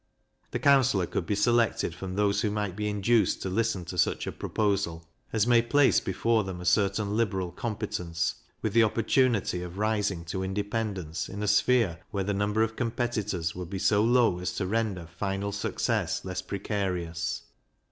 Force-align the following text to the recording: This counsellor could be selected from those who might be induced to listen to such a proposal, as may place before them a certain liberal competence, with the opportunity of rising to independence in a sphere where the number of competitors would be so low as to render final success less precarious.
This 0.49 0.63
counsellor 0.63 1.05
could 1.05 1.27
be 1.27 1.35
selected 1.35 1.93
from 1.93 2.15
those 2.15 2.41
who 2.41 2.49
might 2.49 2.75
be 2.75 2.89
induced 2.89 3.43
to 3.43 3.49
listen 3.51 3.85
to 3.85 3.99
such 3.99 4.25
a 4.25 4.31
proposal, 4.31 5.07
as 5.31 5.45
may 5.45 5.61
place 5.61 5.99
before 5.99 6.43
them 6.43 6.59
a 6.59 6.65
certain 6.65 7.15
liberal 7.15 7.51
competence, 7.51 8.33
with 8.63 8.73
the 8.73 8.81
opportunity 8.83 9.61
of 9.61 9.77
rising 9.77 10.25
to 10.25 10.41
independence 10.43 11.29
in 11.29 11.43
a 11.43 11.47
sphere 11.47 11.99
where 12.09 12.23
the 12.23 12.33
number 12.33 12.63
of 12.63 12.75
competitors 12.75 13.53
would 13.53 13.69
be 13.69 13.77
so 13.77 14.03
low 14.03 14.39
as 14.39 14.53
to 14.55 14.65
render 14.65 15.05
final 15.05 15.51
success 15.51 16.25
less 16.25 16.41
precarious. 16.41 17.43